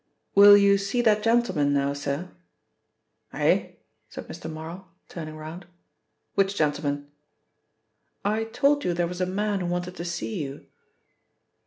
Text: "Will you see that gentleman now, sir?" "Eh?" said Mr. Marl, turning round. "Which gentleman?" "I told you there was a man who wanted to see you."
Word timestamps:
"Will 0.33 0.57
you 0.57 0.79
see 0.79 1.03
that 1.03 1.21
gentleman 1.21 1.73
now, 1.73 1.93
sir?" 1.93 2.31
"Eh?" 3.33 3.73
said 4.09 4.27
Mr. 4.27 4.49
Marl, 4.51 4.87
turning 5.07 5.37
round. 5.37 5.67
"Which 6.33 6.55
gentleman?" 6.55 7.11
"I 8.25 8.45
told 8.45 8.83
you 8.83 8.95
there 8.95 9.05
was 9.05 9.21
a 9.21 9.27
man 9.27 9.59
who 9.59 9.67
wanted 9.67 9.95
to 9.97 10.05
see 10.05 10.41
you." 10.41 10.65